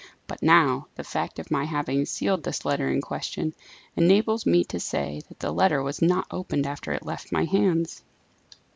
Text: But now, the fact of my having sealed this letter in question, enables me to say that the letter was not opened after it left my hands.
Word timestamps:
But 0.25 0.41
now, 0.41 0.87
the 0.95 1.03
fact 1.03 1.37
of 1.37 1.51
my 1.51 1.65
having 1.65 2.07
sealed 2.07 2.41
this 2.41 2.65
letter 2.65 2.89
in 2.91 3.01
question, 3.01 3.53
enables 3.95 4.47
me 4.47 4.63
to 4.63 4.79
say 4.79 5.21
that 5.29 5.37
the 5.39 5.53
letter 5.53 5.83
was 5.83 6.01
not 6.01 6.25
opened 6.31 6.65
after 6.65 6.91
it 6.91 7.05
left 7.05 7.31
my 7.31 7.45
hands. 7.45 8.01